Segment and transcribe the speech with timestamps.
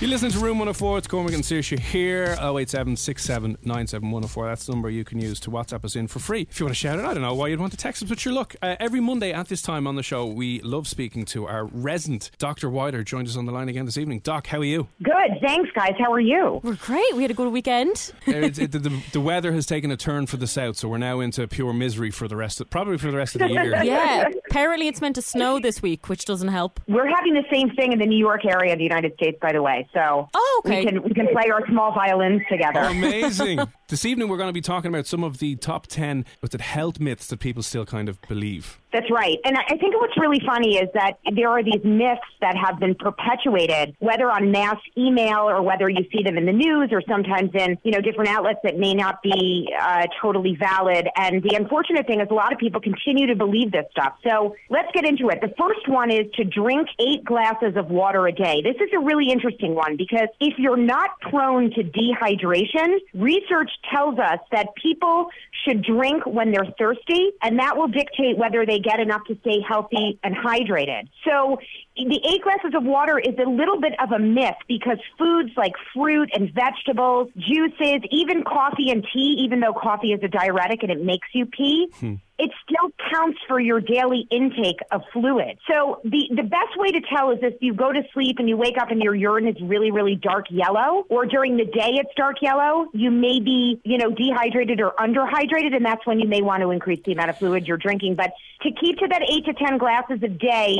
[0.00, 0.96] You listen to Room 104.
[0.96, 2.34] It's Cormac and Saoirse here.
[2.40, 6.46] 087 That's the number you can use to WhatsApp us in for free.
[6.50, 8.08] If you want to shout it, I don't know why you'd want to text us,
[8.08, 11.26] but sure, look, uh, every Monday at this time on the show, we love speaking
[11.26, 12.70] to our resident Dr.
[12.70, 13.04] Wider.
[13.04, 14.20] Joined us on the line again this evening.
[14.20, 14.88] Doc, how are you?
[15.02, 15.92] Good, thanks, guys.
[15.98, 16.60] How are you?
[16.62, 17.14] We're great.
[17.14, 18.12] We had a good weekend.
[18.26, 20.96] Uh, it's- it- the, the weather has taken a turn for the south, so we're
[20.96, 23.82] now into pure misery for the rest of, probably for the rest of the year.
[23.84, 24.28] Yeah.
[24.48, 26.80] Apparently, it's meant to snow this week, which doesn't help.
[26.88, 29.52] We're having the same thing in the New York area of the United States, by
[29.52, 29.86] the way.
[29.92, 30.80] So Oh, okay.
[30.80, 32.80] we can we can play our small violins together.
[32.80, 33.60] Amazing.
[33.90, 36.60] this evening, we're going to be talking about some of the top 10 what's it,
[36.60, 38.78] health myths that people still kind of believe.
[38.92, 39.38] That's right.
[39.44, 42.96] And I think what's really funny is that there are these myths that have been
[42.96, 47.50] perpetuated, whether on mass email or whether you see them in the news or sometimes
[47.54, 51.08] in, you know, different outlets that may not be uh, totally valid.
[51.16, 54.14] And the unfortunate thing is a lot of people continue to believe this stuff.
[54.24, 55.40] So let's get into it.
[55.40, 58.60] The first one is to drink eight glasses of water a day.
[58.62, 64.18] This is a really interesting one because if you're not prone to dehydration, research tells
[64.18, 65.28] us that people
[65.64, 69.60] should drink when they're thirsty, and that will dictate whether they get enough to stay
[69.66, 71.08] healthy and hydrated.
[71.24, 71.58] So
[71.96, 75.72] the eight glasses of water is a little bit of a myth because foods like
[75.94, 80.90] fruit and vegetables, juices, even coffee and tea, even though coffee is a diuretic and
[80.90, 82.14] it makes you pee, hmm.
[82.40, 85.58] It still counts for your daily intake of fluid.
[85.70, 88.56] So the, the best way to tell is if you go to sleep and you
[88.56, 92.10] wake up and your urine is really, really dark yellow, or during the day it's
[92.16, 96.40] dark yellow, you may be, you know, dehydrated or underhydrated, and that's when you may
[96.40, 98.14] want to increase the amount of fluid you're drinking.
[98.14, 100.78] But to keep to that eight to 10 glasses a day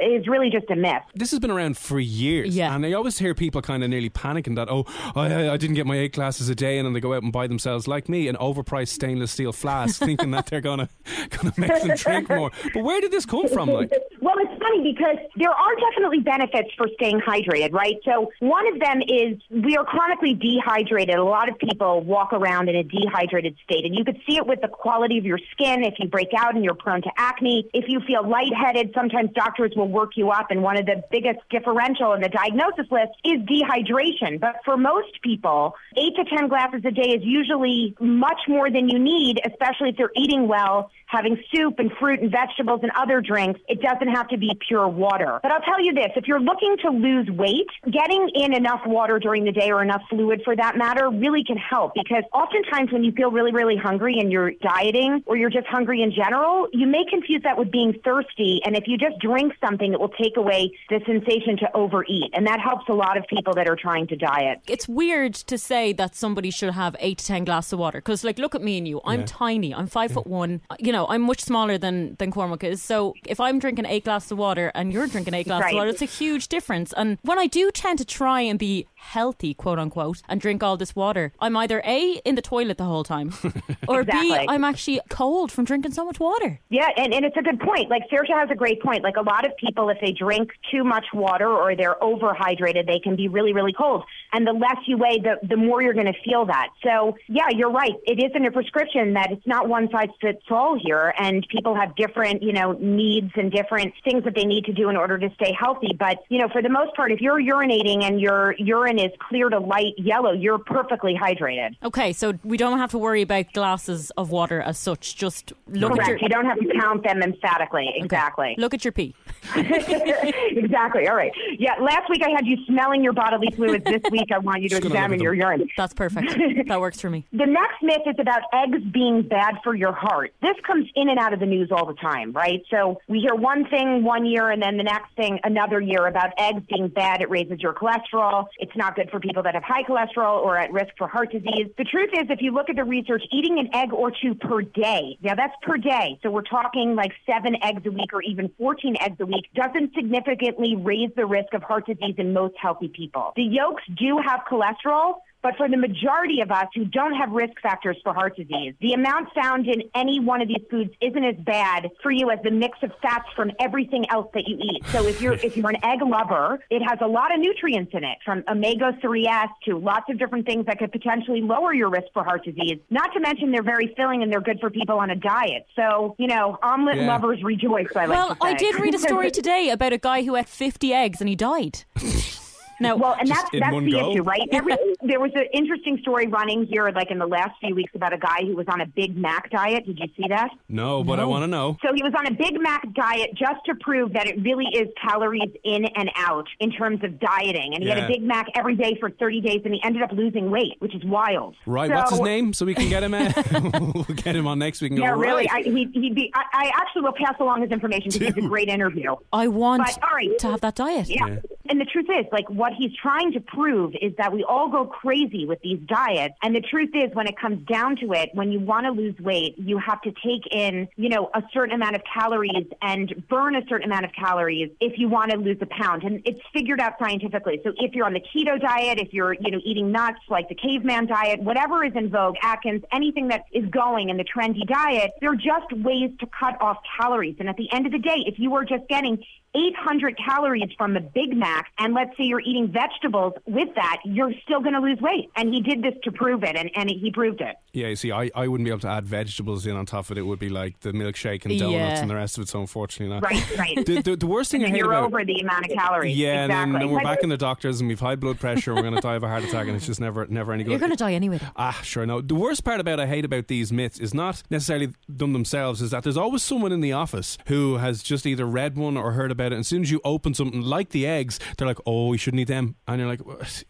[0.00, 1.02] is really just a myth.
[1.14, 2.56] This has been around for years.
[2.56, 2.74] Yeah.
[2.74, 4.84] And I always hear people kind of nearly panicking that, oh,
[5.14, 6.78] I, I didn't get my eight glasses a day.
[6.78, 10.00] And then they go out and buy themselves, like me, an overpriced stainless steel flask,
[10.00, 10.88] thinking that they're going to
[11.30, 12.50] gonna make them drink more.
[12.74, 13.68] But where did this come from?
[13.68, 13.90] Like,
[14.20, 17.96] Well, it's funny because there are definitely benefits for staying hydrated, right?
[18.04, 21.16] So one of them is we are chronically dehydrated.
[21.16, 24.46] A lot of people walk around in a dehydrated state, and you could see it
[24.46, 25.84] with the quality of your skin.
[25.84, 29.72] If you break out and you're prone to acne, if you feel lightheaded, sometimes doctors
[29.76, 30.50] will work you up.
[30.50, 34.40] And one of the biggest differential in the diagnosis list is dehydration.
[34.40, 38.88] But for most people, eight to 10 glasses a day is usually much more than
[38.88, 43.20] you need, especially if you're eating well, having soup and fruit and vegetables and other
[43.20, 43.60] drinks.
[43.68, 45.40] It doesn't have to be pure water.
[45.42, 49.18] But I'll tell you this, if you're looking to lose weight, getting in enough water
[49.18, 53.04] during the day or enough fluid for that matter really can help because oftentimes when
[53.04, 56.86] you feel really, really hungry and you're dieting or you're just hungry in general, you
[56.86, 58.60] may confuse that with being thirsty.
[58.64, 62.30] And if you just drink something, it will take away the sensation to overeat.
[62.34, 64.60] And that helps a lot of people that are trying to diet.
[64.68, 68.24] It's weird to say that somebody should have eight to ten glasses of water because,
[68.24, 69.00] like, look at me and you.
[69.04, 69.26] I'm Yeah.
[69.26, 69.74] tiny.
[69.74, 70.60] I'm five foot one.
[70.78, 72.82] You know, I'm much smaller than than Cormac is.
[72.82, 75.74] So if I'm drinking eight glasses of water and you're drinking eight glasses Right.
[75.74, 76.92] of water, it's a huge difference.
[76.96, 80.76] And when I do tend to try and be healthy, quote unquote, and drink all
[80.76, 83.32] this water, I'm either a in the toilet the whole time,
[83.88, 84.46] or b Exactly.
[84.48, 86.60] I'm actually cold from drinking so much water.
[86.68, 87.90] Yeah, and, and it's a good point.
[87.90, 89.02] Like Saoirse has a great point.
[89.02, 92.98] Like a lot of people, if they drink too much water or they're overhydrated, they
[92.98, 94.04] can be really, really cold.
[94.32, 96.68] And the less you weigh, the, the more you're going to feel that.
[96.82, 97.94] So yeah, you're right.
[98.04, 101.14] It isn't a prescription that it's not one size fits all here.
[101.18, 104.88] And people have different, you know, needs and different things that they need to do
[104.88, 105.96] in order to stay healthy.
[105.98, 108.54] But, you know, for the most part, if you're urinating and your
[108.96, 111.76] urine is clear to light yellow, you're perfectly hydrated.
[111.82, 115.16] Okay, so we don't have to worry about glasses of water as such.
[115.16, 116.02] Just look Correct.
[116.02, 117.92] at your You don't have to count them emphatically.
[117.96, 118.54] Exactly.
[118.58, 119.14] look at your pee.
[119.56, 121.08] exactly.
[121.08, 121.32] All right.
[121.58, 121.74] Yeah.
[121.80, 123.84] Last week I had you smelling your bodily fluids.
[123.84, 125.68] This week I want you to Just gonna live examine your urine.
[125.76, 126.36] That's perfect.
[126.66, 127.26] that works for me.
[127.32, 130.32] The next myth is about eggs being bad for your heart.
[130.42, 132.62] This comes in and out of the news all the time, right?
[132.70, 136.32] So we hear one thing one year and then the next thing another year about
[136.38, 137.20] eggs being bad.
[137.20, 138.46] It raises your cholesterol.
[138.58, 141.68] It's not good for people that have high cholesterol or at risk for heart disease.
[141.78, 144.62] The truth is, if you look at the research, eating an egg or two per
[144.62, 146.18] day, now that's per day.
[146.22, 149.94] So we're talking like seven eggs a week or even 14 eggs a week, doesn't
[149.94, 153.32] significantly raise the risk of heart disease in most healthy people.
[153.36, 155.14] The yolks do have cholesterol,
[155.46, 158.94] but for the majority of us who don't have risk factors for heart disease, the
[158.94, 162.50] amount found in any one of these foods isn't as bad for you as the
[162.50, 164.84] mix of fats from everything else that you eat.
[164.88, 168.02] So if you're if you're an egg lover, it has a lot of nutrients in
[168.02, 172.08] it, from omega 3s to lots of different things that could potentially lower your risk
[172.12, 172.80] for heart disease.
[172.90, 175.64] Not to mention they're very filling and they're good for people on a diet.
[175.76, 177.06] So, you know, omelet Yeah.
[177.06, 178.48] lovers rejoice, I like Well, to say.
[178.48, 181.36] I did read a story today about a guy who ate 50 eggs and he
[181.36, 181.84] died.
[182.80, 184.10] Now, Well, and that's that's the go?
[184.12, 184.42] issue, right?
[184.52, 188.12] Every, there was an interesting story running here, like in the last few weeks, about
[188.12, 189.86] a guy who was on a Big Mac diet.
[189.86, 190.50] Did you see that?
[190.68, 191.76] No, but I want to know.
[191.82, 194.88] So he was on a Big Mac diet just to prove that it really is
[195.02, 197.72] calories in and out in terms of dieting.
[197.74, 200.12] And he had a Big Mac every day for 30 days, and he ended up
[200.12, 201.54] losing weight, which is wild.
[201.66, 202.52] Right, So- what's his name?
[202.52, 203.14] So we can get him.
[203.14, 203.32] Uh,
[203.94, 204.92] we'll get him on next week.
[204.92, 205.46] And Yeah, go, really.
[205.50, 205.66] right.
[205.66, 206.30] I, he, he'd be.
[206.34, 209.14] I, I actually will pass along his information because it's a great interview.
[209.32, 210.38] I want But, all right.
[210.38, 211.08] to have that diet.
[211.08, 211.36] Yeah.
[211.68, 214.86] And the truth is, like, what he's trying to prove is that we all go
[214.86, 216.34] crazy with these diets.
[216.42, 219.18] And the truth is, when it comes down to it, when you want to lose
[219.18, 223.56] weight, you have to take in, you know, a certain amount of calories and burn
[223.56, 226.02] a certain amount of calories if you want to lose a pound.
[226.02, 227.60] And it's figured out scientifically.
[227.64, 230.54] So if you're on the keto diet, if you're, you know, eating nuts like the
[230.54, 235.12] caveman diet, whatever is in vogue, Atkins, anything that is going in the trendy diet,
[235.20, 237.36] they're just ways to cut off calories.
[237.38, 239.22] And at the end of the day, if you are just getting
[239.56, 244.32] 800 calories from the Big Mac, and let's say you're eating vegetables with that, you're
[244.44, 245.30] still going to lose weight.
[245.36, 247.56] And he did this to prove it, and, and he proved it.
[247.72, 250.12] Yeah, you see, I, I wouldn't be able to add vegetables in on top of
[250.12, 250.18] it.
[250.18, 252.00] It would be like the milkshake and donuts Yeah.
[252.00, 252.48] and the rest of it.
[252.48, 253.22] So unfortunately, not.
[253.22, 253.86] Right, right.
[253.86, 256.16] The, the, the worst thing I hate you're about over the amount of calories.
[256.16, 258.70] yeah, and then, then we're back in the doctors and we've high blood pressure.
[258.72, 260.64] and We're going to die of a heart attack, and it's just never never any
[260.64, 260.70] good.
[260.70, 261.38] You're going to die anyway.
[261.38, 261.48] though.
[261.56, 262.06] Ah, sure.
[262.06, 265.80] No, the worst part about I hate about these myths is not necessarily them themselves.
[265.82, 269.12] Is that there's always someone in the office who has just either read one or
[269.12, 269.56] heard about it.
[269.56, 272.40] And as soon as you open something like the eggs, they're like, "Oh, you shouldn't
[272.40, 273.20] eat them," and you're like,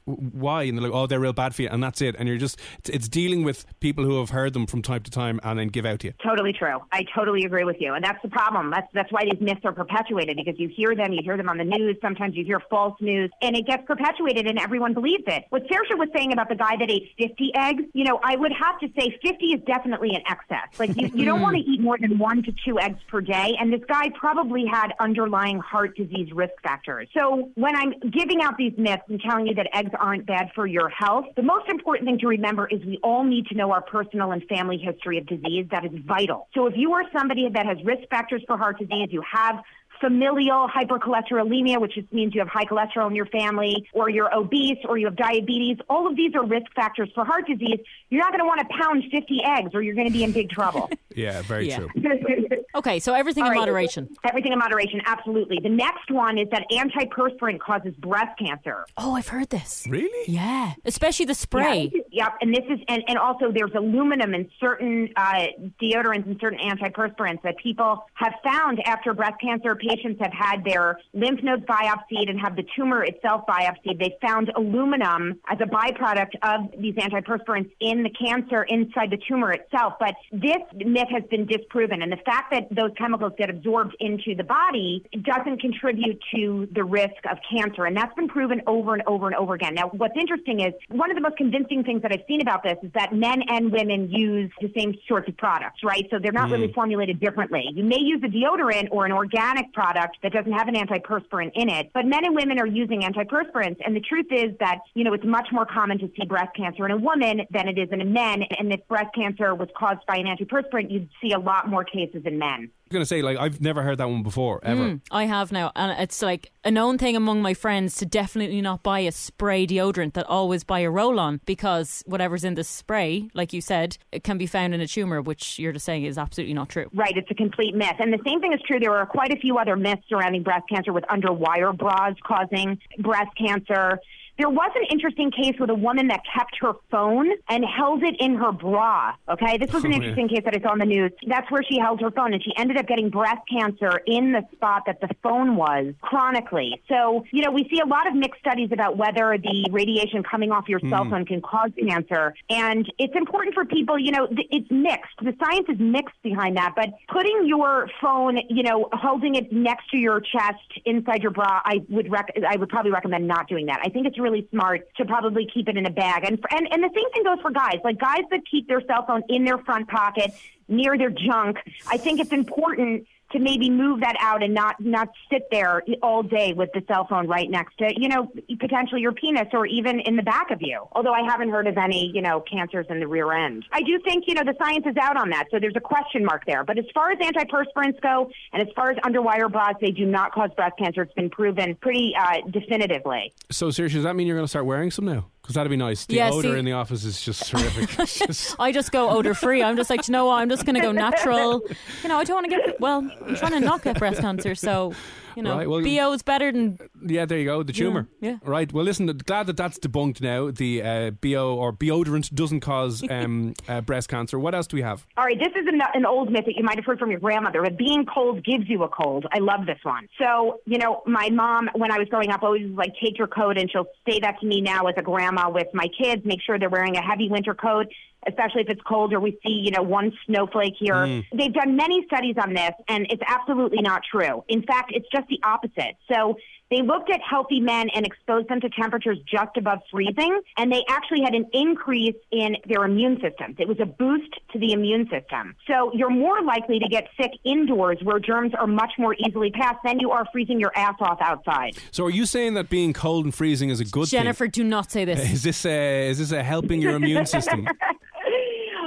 [0.04, 2.16] "Why?" And they're like, "Oh, they're real bad for you," and that's it.
[2.18, 5.10] And you're just it's, it's dealing with people who have heard them from time to
[5.10, 6.14] time and then give out to you.
[6.22, 6.78] Totally true.
[6.92, 8.70] I totally agree with you, and that's the problem.
[8.70, 11.58] That's that's why these myths are perpetuated because you hear them, you hear them on
[11.58, 11.96] the news.
[12.00, 15.44] Sometimes you hear false news, and it gets perpetuated, and everyone believes it.
[15.50, 18.52] What Saoirse was saying about the guy that ate 50 eggs, you know, I would
[18.52, 20.78] have to say 50 is definitely an excess.
[20.78, 21.44] Like you, you don't hmm.
[21.44, 24.64] want to eat more than one to two eggs per day, and this guy probably
[24.66, 27.08] had underlying heart disease risk factors.
[27.14, 30.66] So when I'm giving out these myths and telling you that eggs aren't bad for
[30.66, 33.82] your health, the most important thing to remember is we all need to know our
[33.82, 35.66] personal and family history of disease.
[35.70, 36.48] That is vital.
[36.54, 39.56] So if you are somebody that has risk factors for heart disease, you have
[40.00, 44.78] familial hypercholesterolemia, which just means you have high cholesterol in your family, or you're obese,
[44.88, 45.78] or you have diabetes.
[45.88, 47.80] All of these are risk factors for heart disease.
[48.10, 50.32] You're not going to want to pound 50 eggs, or you're going to be in
[50.32, 50.90] big trouble.
[51.16, 51.78] Yeah, very Yeah.
[51.78, 51.88] true.
[52.74, 53.60] Okay, so everything All in right.
[53.60, 54.06] moderation.
[54.28, 55.58] Everything in moderation, absolutely.
[55.62, 58.84] The next one is that antiperspirant causes breast cancer.
[58.98, 59.86] Oh, I've heard this.
[59.88, 60.30] Really?
[60.30, 61.90] Yeah, especially the spray.
[62.10, 65.46] Yeah, Yep, and this is and, and also there's aluminum in certain uh,
[65.82, 70.98] deodorants and certain antiperspirants that people have found after breast cancer patients have had their
[71.14, 73.98] lymph nodes biopsied and have the tumor itself biopsied.
[73.98, 79.52] They found aluminum as a byproduct of these antiperspirants in the cancer inside the tumor
[79.52, 79.94] itself.
[80.00, 84.34] But this myth has been disproven, and the fact that those chemicals get absorbed into
[84.34, 89.02] the body doesn't contribute to the risk of cancer, and that's been proven over and
[89.06, 89.74] over and over again.
[89.74, 92.76] Now, what's interesting is one of the most convincing things that I've seen about this
[92.82, 96.06] is that men and women use the same sorts of products, right?
[96.10, 96.74] So they're not really mm.
[96.74, 97.70] formulated differently.
[97.74, 101.68] You may use a deodorant or an organic product that doesn't have an antiperspirant in
[101.68, 105.12] it, but men and women are using antiperspirants, and the truth is that you know
[105.12, 108.00] it's much more common to see breast cancer in a woman than it is in
[108.00, 111.68] a man, and if breast cancer was caused by an antiperspirant, you'd see a lot
[111.68, 112.70] more cases in men.
[112.88, 114.82] I'm gonna say like I've never heard that one before ever.
[114.82, 118.60] Mm, I have now, and it's like a known thing among my friends to definitely
[118.60, 120.12] not buy a spray deodorant.
[120.12, 124.38] That always buy a roll-on because whatever's in the spray, like you said, it can
[124.38, 126.88] be found in a tumor, which you're just saying is absolutely not true.
[126.94, 127.96] Right, it's a complete myth.
[127.98, 128.78] And the same thing is true.
[128.78, 133.30] There are quite a few other myths surrounding breast cancer with underwire bras causing breast
[133.36, 133.98] cancer.
[134.38, 138.16] There was an interesting case with a woman that kept her phone and held it
[138.20, 139.14] in her bra.
[139.28, 139.96] Okay, this was an Oh, yeah.
[139.96, 141.12] interesting case that I saw on the news.
[141.26, 144.42] That's where she held her phone, and she ended up getting breast cancer in the
[144.52, 146.82] spot that the phone was chronically.
[146.88, 150.52] So, you know, we see a lot of mixed studies about whether the radiation coming
[150.52, 151.10] off your cell hmm.
[151.10, 153.98] phone can cause cancer, and it's important for people.
[153.98, 155.16] You know, th- it's mixed.
[155.22, 159.88] The science is mixed behind that, but putting your phone, you know, holding it next
[159.90, 163.66] to your chest inside your bra, I would rec- I would probably recommend not doing
[163.66, 163.80] that.
[163.82, 166.24] I think it's really smart to probably keep it in a bag.
[166.24, 167.78] And and and the same thing goes for guys.
[167.84, 170.32] Like guys that keep their cell phone in their front pocket
[170.68, 171.58] near their junk.
[171.88, 176.22] I think it's important to maybe move that out and not not sit there all
[176.22, 178.30] day with the cell phone right next to you know
[178.60, 180.86] potentially your penis or even in the back of you.
[180.92, 183.64] Although i haven't heard of any you know cancers in the rear end.
[183.72, 185.46] I do think you know the science is out on that.
[185.50, 186.64] So there's a question mark there.
[186.64, 190.32] But as far as antiperspirants go and as far as underwire bras they do not
[190.32, 191.02] cause breast cancer.
[191.02, 193.32] It's been proven pretty uh, definitively.
[193.50, 195.26] So seriously, does that mean you're going to start wearing some now?
[195.46, 196.06] Because that'd be nice.
[196.06, 197.96] The Yeah, odor see- in the office is just terrific.
[198.00, 199.62] It's just- I just go odor free.
[199.62, 200.40] I'm just like, you know what?
[200.40, 201.62] I'm just going to go natural.
[202.02, 202.80] You know, I don't want to get.
[202.80, 204.92] Well, I'm trying to not get breast cancer, so
[205.36, 207.62] you know, Right, well- BO is better than yeah, there you go.
[207.62, 208.08] The tumour.
[208.20, 208.38] yeah.
[208.42, 208.72] Right.
[208.72, 209.06] Well, listen.
[209.06, 210.50] Glad that that's debunked now.
[210.50, 214.38] The uh, bo or deodorant doesn't cause um, uh, breast cancer.
[214.38, 215.06] What else do we have?
[215.16, 217.20] All right, this is an, an old myth that you might have heard from your
[217.20, 219.26] grandmother, but being cold gives you a cold.
[219.32, 220.08] I love this one.
[220.18, 223.28] So, you know, my mom, when I was growing up, always was like, take your
[223.28, 226.22] coat, and she'll say that to me now as a grandma with my kids.
[226.24, 227.86] Make sure they're wearing a heavy winter coat,
[228.26, 230.94] especially if it's cold or we see, you know, one snowflake here.
[230.94, 231.24] Mm.
[231.32, 234.44] They've done many studies on this, and it's absolutely not true.
[234.48, 235.96] In fact, it's just the opposite.
[236.12, 236.36] So,
[236.70, 240.82] they looked at healthy men and exposed them to temperatures just above freezing, and they
[240.88, 243.56] actually had an increase in their immune systems.
[243.58, 245.54] It was a boost to the immune system.
[245.68, 249.78] So you're more likely to get sick indoors where germs are much more easily passed
[249.84, 251.76] than you are freezing your ass off outside.
[251.92, 254.18] So, are you saying that being cold and freezing is a good thing?
[254.18, 254.48] Jennifer.
[254.48, 255.20] Do not say this.
[255.36, 257.68] Is this a, is this a helping your immune system?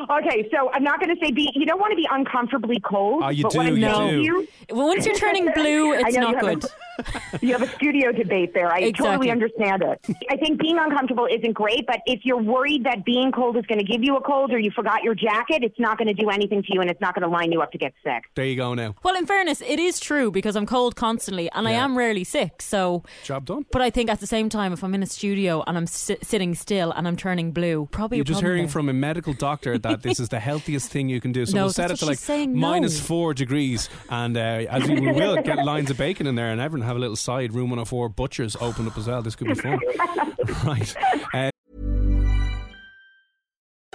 [0.09, 1.51] Okay, so I'm not going to say be.
[1.53, 3.21] You don't want to be uncomfortably cold.
[3.23, 4.23] Oh, you but do, What I'm you saying do.
[4.23, 6.65] you, Well, once you're turning blue, it's not you have a- good.
[7.41, 8.69] you have a studio debate there.
[8.73, 9.05] I Exactly.
[9.07, 10.05] totally understand it.
[10.29, 13.79] I think being uncomfortable isn't great, but if you're worried that being cold is going
[13.79, 16.29] to give you a cold or you forgot your jacket, it's not going to do
[16.29, 18.25] anything to you and it's not going to line you up to get sick.
[18.35, 18.73] There you go.
[18.73, 22.25] Now, Well, in fairness, it is true because I'm cold constantly and I am rarely
[22.25, 22.61] sick.
[22.61, 23.65] So, job done.
[23.71, 26.17] but I think at the same time, if I'm in a studio and I'm si-
[26.21, 28.71] sitting still and I'm turning blue, probably You're a just hearing there.
[28.71, 31.45] from a medical doctor that this is the healthiest thing you can do.
[31.45, 32.59] So No, we'll set it to like she's saying, no.
[32.59, 34.39] minus four degrees, and uh,
[34.69, 37.15] as we we will get lines of bacon in there, and everyone have a little
[37.15, 39.21] side room 104 butchers open up as well.
[39.21, 39.79] This could be fun,
[40.65, 40.95] right?
[41.33, 41.49] Uh,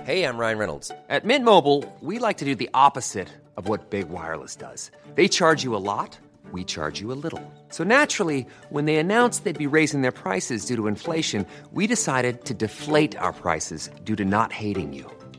[0.04, 0.92] Hey, I'm Ryan Reynolds.
[1.08, 4.90] At Mint Mobile, we like to do the opposite of what Big Wireless does.
[5.14, 6.18] They charge you a lot,
[6.52, 7.40] we charge you a little.
[7.70, 12.44] So naturally, when they announced they'd be raising their prices due to inflation, we decided
[12.44, 15.10] to deflate our prices due to not hating you.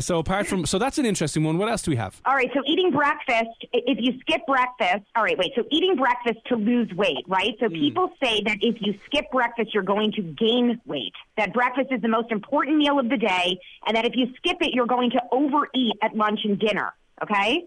[0.00, 1.58] So apart from so that's an interesting one.
[1.58, 2.18] What else do we have?
[2.24, 6.38] All right, so eating breakfast, if you skip breakfast, all right, wait, so eating breakfast
[6.46, 7.54] to lose weight, right?
[7.60, 7.74] So hmm.
[7.74, 12.00] people say that if you skip breakfast, you're going to gain weight, that breakfast is
[12.00, 15.10] the most important meal of the day, and that if you skip it, you're going
[15.10, 16.92] to overeat at lunch and dinner.
[17.22, 17.64] Okay?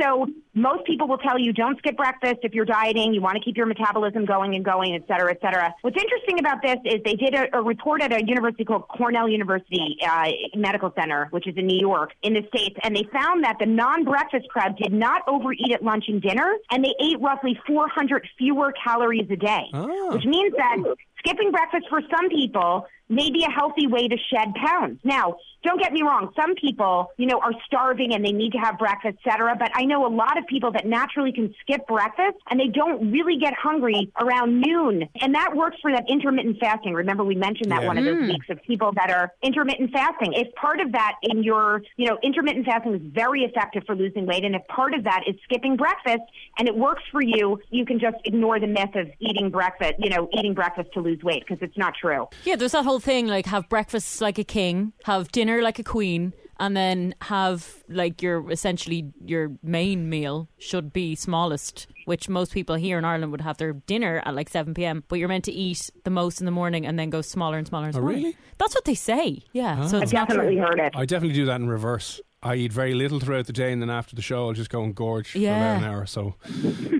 [0.00, 3.42] So most people will tell you don't skip breakfast if you're dieting, you want to
[3.42, 5.74] keep your metabolism going and going, et cetera, et cetera.
[5.82, 9.28] What's interesting about this is they did a, a report at a university called Cornell
[9.28, 13.44] University uh, Medical Center, which is in New York, in the States, and they found
[13.44, 17.58] that the non-breakfast crowd did not overeat at lunch and dinner, and they ate roughly
[17.66, 19.64] 400 fewer calories a day,
[20.12, 20.76] which means that
[21.24, 24.98] skipping breakfast for some people may be a healthy way to shed pounds.
[25.04, 26.32] Now, don't get me wrong.
[26.36, 29.56] Some people, you know, are starving and they need to have breakfast, etc.
[29.58, 33.10] But I know a lot of people that naturally can skip breakfast and they don't
[33.12, 35.08] really get hungry around noon.
[35.20, 36.94] And that works for that intermittent fasting.
[36.94, 37.88] Remember, we mentioned that Yeah.
[37.88, 38.28] one of those mm.
[38.28, 40.32] weeks of people that are intermittent fasting.
[40.34, 44.26] If part of that in your, you know, intermittent fasting is very effective for losing
[44.26, 44.44] weight.
[44.44, 46.22] And if part of that is skipping breakfast
[46.58, 50.10] and it works for you, you can just ignore the myth of eating breakfast, you
[50.10, 52.26] know, eating breakfast to lose weight because it's not true.
[52.44, 55.84] Yeah, there's that whole thing like have breakfast like a king, have dinner like a
[55.84, 62.52] queen, and then have like your essentially your main meal should be smallest, which most
[62.52, 65.04] people here in Ireland would have their dinner at like 7 p.m.
[65.08, 67.66] But you're meant to eat the most in the morning and then go smaller and
[67.66, 68.14] smaller and Oh, smaller.
[68.14, 68.36] really?
[68.58, 69.42] That's what they say.
[69.52, 70.02] Yeah, so Ah.
[70.02, 70.64] it's not true.
[70.94, 72.20] I definitely do that in reverse.
[72.44, 74.82] I eat very little throughout the day, and then after the show, I'll just go
[74.82, 75.54] and gorge Yeah.
[75.54, 76.34] for about an hour or so.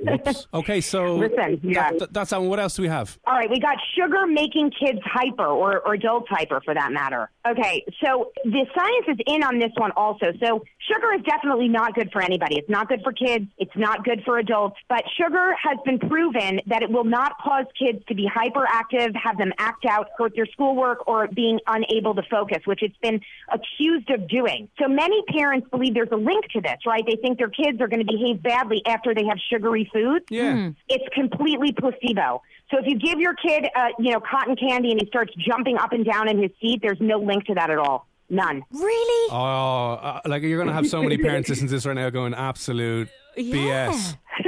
[0.02, 0.46] Whoops.
[0.54, 1.90] Okay, so Listen, yeah.
[1.90, 2.48] that- that- that's on.
[2.48, 3.18] What else do we have?
[3.26, 7.28] All right, we got sugar making kids hyper or, or adults hyper for that matter.
[7.46, 10.32] Okay, so the science is in on this one also.
[10.42, 12.56] So sugar is definitely not good for anybody.
[12.56, 13.46] It's not good for kids.
[13.58, 14.76] It's not good for adults.
[14.88, 19.36] But sugar has been proven that it will not cause kids to be hyperactive, have
[19.36, 23.20] them act out, hurt their schoolwork, or being unable to focus, which it's been
[23.52, 24.68] accused of doing.
[24.80, 27.04] So many parents believe there's a link to this, right?
[27.06, 30.24] They think their kids are going to behave badly after they have sugary foods.
[30.30, 30.70] Yeah.
[30.88, 32.42] It's completely placebo.
[32.70, 35.76] So if you give your kid, uh, you know, cotton candy and he starts jumping
[35.76, 38.06] up and down in his seat, there's no link to that at all.
[38.30, 38.62] None.
[38.72, 39.30] Really?
[39.30, 42.08] Oh, uh, like you're going to have so many parents listening to this right now
[42.10, 44.16] going absolute BS.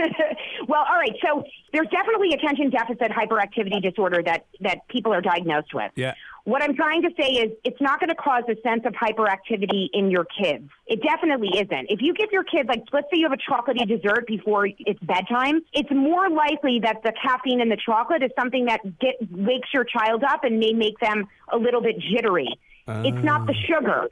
[0.69, 1.13] well, all right.
[1.25, 5.93] So there's definitely attention deficit hyperactivity disorder that that people are diagnosed with.
[5.95, 6.15] Yeah.
[6.47, 9.89] What I'm trying to say is it's not going to cause a sense of hyperactivity
[9.93, 10.71] in your kids.
[10.87, 11.91] It definitely isn't.
[11.91, 15.01] If you give your kid, like, let's say you have a chocolatey dessert before it's
[15.01, 19.71] bedtime, it's more likely that the caffeine in the chocolate is something that get, wakes
[19.75, 22.57] your child up and may make them a little bit jittery.
[22.89, 24.09] It's not the sugar.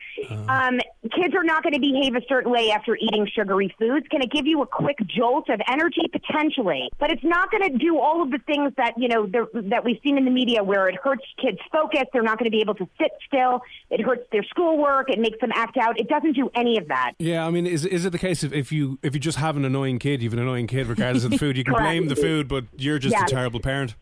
[0.48, 0.80] Um,
[1.14, 4.06] kids are not going to behave a certain way after eating sugary foods.
[4.10, 6.02] Can it give you a quick jolt of energy?
[6.10, 9.46] Potentially, but it's not going to do all of the things that you know the,
[9.70, 12.02] that we've seen in the media, where it hurts kids' focus.
[12.12, 13.60] They're not going to be able to sit still.
[13.90, 15.08] It hurts their schoolwork.
[15.08, 16.00] It makes them act out.
[16.00, 17.12] It doesn't do any of that.
[17.18, 19.56] Yeah, I mean, is is it the case if, if you if you just have
[19.56, 22.08] an annoying kid, you have an annoying kid regardless of the food, you can blame
[22.08, 23.30] the food, but you're just Yes.
[23.30, 23.94] a terrible parent.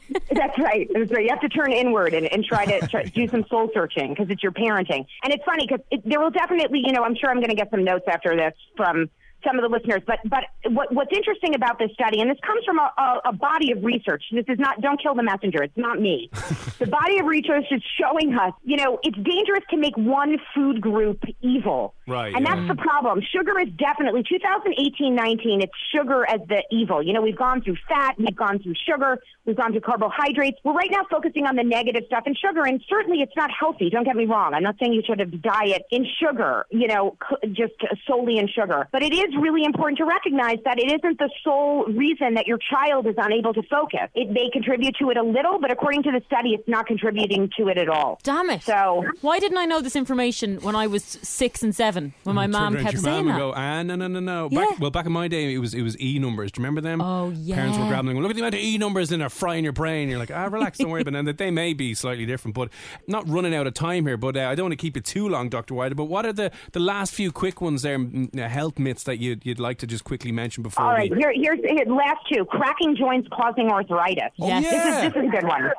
[0.30, 0.88] That's right.
[0.92, 1.24] That's right.
[1.24, 4.30] You have to turn inward and, and try to try, do some soul searching because
[4.30, 5.06] it's your parenting.
[5.24, 7.56] And it's funny because it, there will definitely, you know, I'm sure I'm going to
[7.56, 9.10] get some notes after this from
[9.44, 10.02] some of the listeners.
[10.06, 13.32] But but what, what's interesting about this study, and this comes from a, a, a
[13.32, 14.22] body of research.
[14.32, 14.80] This is not.
[14.80, 15.62] Don't kill the messenger.
[15.62, 16.30] It's not me.
[16.78, 20.80] the body of research is showing us, you know, it's dangerous to make one food
[20.80, 21.94] group evil.
[22.06, 22.54] Right, And yeah.
[22.54, 23.20] that's the problem.
[23.34, 25.62] Sugar is definitely 2018-19.
[25.62, 27.02] It's sugar as the evil.
[27.02, 30.58] You know, we've gone through fat, we've gone through sugar, we've gone through carbohydrates.
[30.64, 33.90] We're right now focusing on the negative stuff and sugar, and certainly it's not healthy.
[33.90, 34.54] Don't get me wrong.
[34.54, 36.66] I'm not saying you should have diet in sugar.
[36.70, 37.16] You know,
[37.52, 37.74] just
[38.06, 38.88] solely in sugar.
[38.92, 42.58] But it is really important to recognize that it isn't the sole reason that your
[42.58, 44.08] child is unable to focus.
[44.14, 47.50] It may contribute to it a little, but according to the study, it's not contributing
[47.58, 48.18] to it at all.
[48.22, 48.62] Damn it.
[48.62, 52.46] So Why didn't I know this information when I was six and seven when my
[52.46, 53.32] mom kept your saying mum that?
[53.32, 54.48] and go, ah, no, no, no, no.
[54.50, 54.66] Yeah.
[54.78, 56.52] Well, back in my day, it was it was E numbers.
[56.52, 57.00] Do you remember them?
[57.00, 57.56] Oh, yeah.
[57.56, 58.22] Parents were grabbing them.
[58.22, 60.08] Look at the amount of E numbers, and they're frying your brain.
[60.08, 61.18] You're like, ah, relax, don't worry about it.
[61.18, 62.68] And they may be slightly different, but
[63.06, 64.16] not running out of time here.
[64.16, 65.94] But uh, I don't want to keep it too long, Doctor Wider.
[65.94, 69.44] But what are the, the last few quick ones there, uh, health myths that you'd,
[69.44, 71.18] you'd like to just quickly mention before All right, we?
[71.18, 72.44] here, here's here, last two.
[72.44, 74.30] Cracking joints causing arthritis.
[74.36, 74.64] Yes.
[74.64, 75.06] This, yeah.
[75.06, 75.70] is, this is a good one.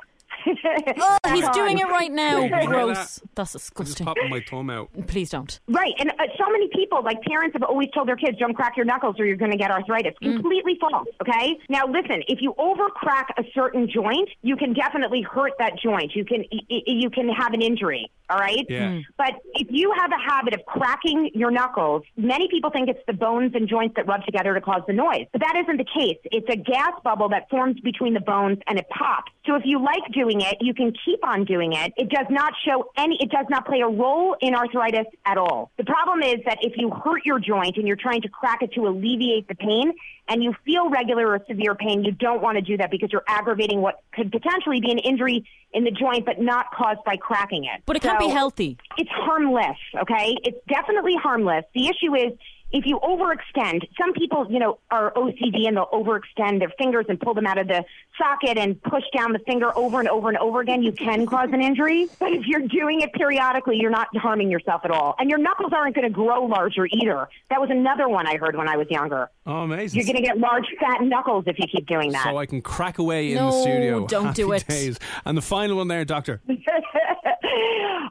[0.45, 2.41] Oh, he's doing it right now.
[2.43, 3.19] You Gross.
[3.19, 3.36] that?
[3.36, 4.06] That's I'm just disgusting.
[4.06, 4.89] popping my thumb out.
[5.08, 5.60] Please don't.
[5.67, 8.75] Right, and uh, so many people, like parents, have always told their kids, "Don't crack
[8.77, 10.36] your knuckles, or you're going to get arthritis." Mm.
[10.41, 11.08] Completely false.
[11.21, 11.58] Okay.
[11.69, 16.15] Now, listen, if you overcrack a certain joint, you can definitely hurt that joint.
[16.15, 18.10] You can y- y- you can have an injury.
[18.29, 18.65] All right.
[18.69, 18.88] Yeah.
[18.91, 19.03] Mm.
[19.17, 23.13] But if you have a habit of cracking your knuckles, many people think it's the
[23.13, 25.27] bones and joints that rub together to cause the noise.
[25.32, 26.17] But that isn't the case.
[26.25, 29.32] It's a gas bubble that forms between the bones and it pops.
[29.45, 31.93] So if you like doing it, you can keep on doing it.
[31.98, 35.72] It does not show any, it does not play a role in arthritis at all.
[35.78, 38.74] The problem is that if you hurt your joint and you're trying to crack it
[38.74, 39.93] to alleviate the pain
[40.28, 43.26] and you feel regular or severe pain, you don't want to do that because you're
[43.28, 47.65] aggravating what could potentially be an injury in the joint, but not caused by cracking
[47.65, 47.82] it.
[47.86, 48.78] But it can't be healthy.
[48.98, 50.36] it's harmless, okay?
[50.43, 51.65] It's definitely harmless.
[51.74, 52.38] The issue is
[52.73, 57.19] if you overextend, some people, you know, are OCD and they'll overextend their fingers and
[57.19, 57.86] pull them out of the
[58.17, 60.81] socket and push down the finger over and over and over again.
[60.81, 62.07] You can cause an injury.
[62.19, 65.15] But if you're doing it periodically, you're not harming yourself at all.
[65.19, 67.29] And your knuckles aren't going to grow larger either.
[67.51, 69.29] That was another one I heard when I was younger.
[69.45, 69.99] Oh, amazing.
[69.99, 72.23] You're going to get large fat knuckles if you keep doing that.
[72.23, 74.07] so I can crack away in the No, studio.
[74.07, 74.65] don't do it.
[74.67, 74.97] Days.
[75.25, 76.41] And the final one there, Doctor.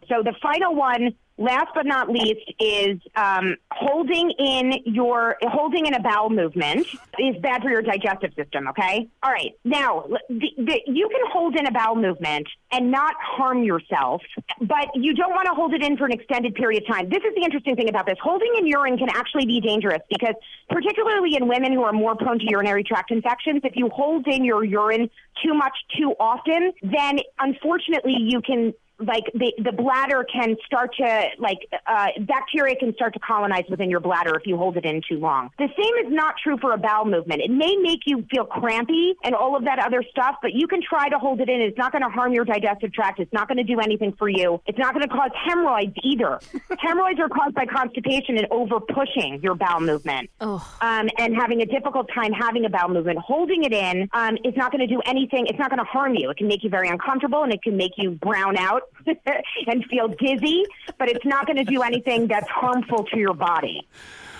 [0.08, 5.94] so the final one, last but not least, is um, holding in your holding in
[5.94, 6.86] a bowel movement
[7.18, 8.68] is bad for your digestive system.
[8.68, 9.08] Okay.
[9.22, 9.52] All right.
[9.64, 14.22] Now, the, the, you can hold in a bowel movement and not harm yourself,
[14.60, 17.08] but you don't want to hold it in for an extended period of time.
[17.08, 18.16] This is the interesting thing about this.
[18.22, 20.34] Holding in urine can actually be dangerous because,
[20.68, 24.44] particularly in women who are more prone to urinary tract infections, if you hold in
[24.44, 25.10] your urine
[25.44, 28.74] too much too often, then unfortunately you can
[29.06, 33.90] like the the bladder can start to like uh, bacteria can start to colonize within
[33.90, 35.50] your bladder if you hold it in too long.
[35.58, 37.40] The same is not true for a bowel movement.
[37.42, 40.80] It may make you feel crampy and all of that other stuff, but you can
[40.82, 41.60] try to hold it in.
[41.60, 43.20] It's not going to harm your digestive tract.
[43.20, 44.60] It's not going to do anything for you.
[44.66, 46.40] It's not going to cause hemorrhoids either.
[46.78, 50.56] hemorrhoids are caused by constipation and over pushing your bowel movement Oh.
[50.80, 53.18] um, and having a difficult time having a bowel movement.
[53.18, 55.46] Holding it in um, is not going to do anything.
[55.46, 56.30] It's not going to harm you.
[56.30, 58.82] It can make you very uncomfortable and it can make you brown out
[59.66, 60.64] and feel dizzy,
[60.98, 63.86] but it's not going to do anything that's harmful to your body.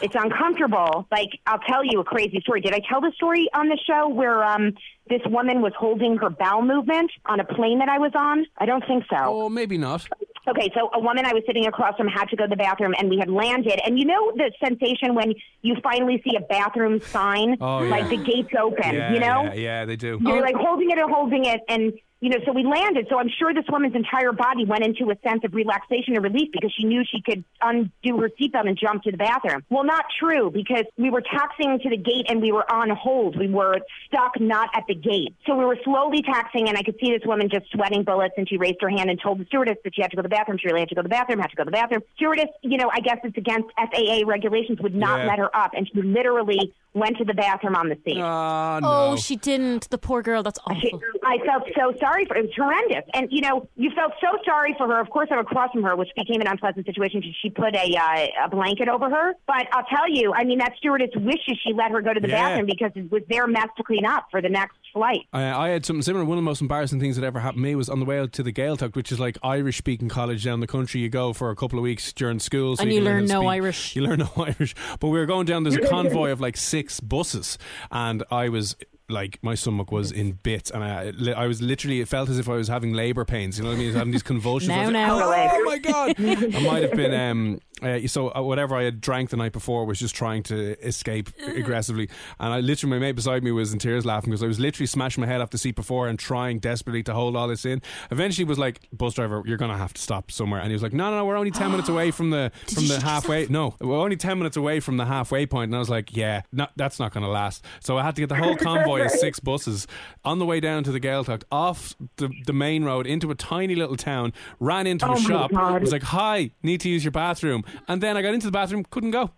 [0.01, 1.07] It's uncomfortable.
[1.13, 2.61] Like I'll tell you a crazy story.
[2.61, 4.73] Did I tell the story on the show where um,
[5.09, 8.45] this woman was holding her bowel movement on a plane that I was on?
[8.59, 9.17] I don't think so.
[9.21, 10.07] Oh, maybe not.
[10.49, 12.95] Okay, so a woman I was sitting across from had to go to the bathroom,
[12.99, 13.81] and we had landed.
[13.87, 17.91] And you know the sensation when you finally see a bathroom sign, Oh, yeah.
[17.91, 18.93] like the gates open.
[18.93, 20.19] Yeah, you know, yeah, yeah, they do.
[20.21, 22.39] you're like holding it and holding it, and you know.
[22.47, 23.09] So we landed.
[23.11, 26.49] So I'm sure this woman's entire body went into a sense of relaxation and relief
[26.53, 29.63] because she knew she could undo her seatbelt and jump to the bathroom.
[29.69, 33.37] Well, not true because we were taxiing to the gate and we were on hold.
[33.39, 35.35] We were stuck not at the gate.
[35.47, 38.49] So we were slowly taxiing, and I could see this woman just sweating bullets, and
[38.49, 40.35] she raised her hand and told the stewardess that she had to go to the
[40.35, 40.59] bathroom.
[40.59, 41.41] She really had to go to the bathroom.
[41.41, 42.03] Had to go to the bathroom.
[42.17, 45.27] Stewardess, you know, I guess it's against FAA regulations, would not Yeah.
[45.27, 48.19] let her up, and she literally went to the bathroom on the seat.
[48.19, 48.89] Oh, no.
[49.13, 49.89] Oh, she didn't.
[49.91, 50.43] The poor girl.
[50.43, 51.01] That's awful.
[51.25, 52.41] I felt so sorry for it.
[52.45, 53.05] It was horrendous.
[53.15, 55.01] And, you know, you felt so sorry for her.
[55.01, 57.23] Of course, I'm across from her, which became an unpleasant situation.
[57.23, 59.35] She- She put a, uh, a blanket over her.
[59.47, 62.29] But I'll tell you, I mean, that stewardess wishes she let her go to the
[62.29, 62.51] Yeah.
[62.51, 65.27] bathroom because it was their mess to clean up for the next flight.
[65.33, 66.25] I, I had something similar.
[66.25, 68.19] One of the most embarrassing things that ever happened to me was on the way
[68.21, 71.01] out to the Gaeltacht, which is like Irish speaking college down the country.
[71.01, 72.77] You go for a couple of weeks during school.
[72.77, 73.49] So And you, you can learn no speak.
[73.51, 73.97] Irish.
[73.97, 74.75] You learn no Irish.
[75.01, 77.59] But we were going down, there's a convoy of like six buses,
[77.91, 78.77] and I was.
[79.09, 82.01] Like my stomach was in bits, and I, I was literally.
[82.01, 83.59] It felt as if I was having labour pains.
[83.59, 83.87] You know what I mean?
[83.89, 84.71] I was having these convulsions.
[84.71, 85.51] I Now, was like, now.
[85.53, 86.55] oh my god!
[86.55, 87.13] I might have been.
[87.13, 90.79] Um, uh, so uh, whatever I had drank the night before was just trying to
[90.87, 92.09] escape aggressively,
[92.41, 94.87] and I literally my mate beside me was in tears laughing because I was literally
[94.87, 97.83] smashing my head off the seat before and trying desperately to hold all this in.
[98.11, 100.93] Eventually, was like, "Bus driver, you're gonna have to stop somewhere," and he was like,
[100.93, 103.47] "No, no, no, we're only ten minutes away from the from the halfway.
[103.49, 106.43] No, we're only ten minutes away from the halfway point." And I was like, "Yeah,
[106.53, 109.41] no, that's not gonna last." So I had to get the whole convoy of six
[109.41, 109.87] buses
[110.25, 113.75] on the way down to the Gaeltacht off the the main road into a tiny
[113.75, 114.33] little town.
[114.61, 115.51] Ran into Oh a shop.
[115.53, 115.81] God.
[115.81, 118.85] Was like, "Hi, need to use your bathroom," and then I got into the bathroom,
[118.91, 119.31] couldn't go.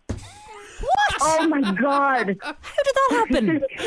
[0.81, 1.15] What?
[1.23, 2.37] Oh, my God.
[2.43, 3.63] How did that happen?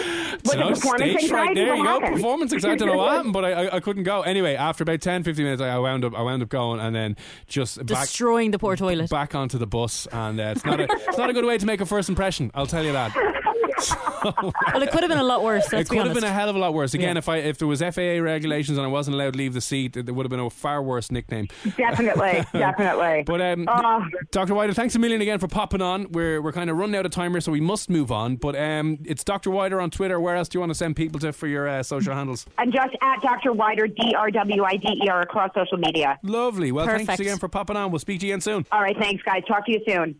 [0.45, 1.89] Was So it performance stage right there What you go.
[1.99, 2.15] happened?
[2.15, 2.73] Performance anxiety.
[2.73, 4.21] I don't know what happened, but I, I, I couldn't go.
[4.21, 7.15] Anyway, after about 10, 15 minutes, I wound up I wound up going and then
[7.45, 9.09] just back Destroying the poor toilet.
[9.09, 11.65] back onto the bus, and uh, it's not a it's not a good way to
[11.65, 12.49] make a first impression.
[12.55, 13.11] I'll tell you that.
[14.73, 15.71] Well, it could have been a lot worse.
[15.71, 16.93] Let's it be could have been a hell of a lot worse.
[16.93, 17.19] Again, Yeah.
[17.19, 19.93] if I if there was FAA regulations and I wasn't allowed to leave the seat,
[19.93, 21.47] there would have been a far worse nickname.
[21.77, 22.43] Definitely.
[22.53, 23.23] Definitely.
[23.25, 24.03] But um, Oh.
[24.31, 24.53] Dr.
[24.55, 26.11] Wider, thanks a million again for popping on.
[26.11, 28.35] We're we're kind of running out of time here, so we must move on.
[28.35, 29.51] But um, it's Dr.
[29.51, 30.19] Wider on Twitter.
[30.19, 32.45] Where else do you want to send people to for your uh, social handles?
[32.57, 33.53] I'm just at Dr.
[33.53, 36.17] Wider, D R W I D E R, across social media.
[36.23, 36.71] Lovely.
[36.71, 37.91] Well, thanks again for popping on.
[37.91, 38.65] We'll speak to you again soon.
[38.71, 38.97] All right.
[38.99, 39.43] Thanks, guys.
[39.47, 40.19] Talk to you soon.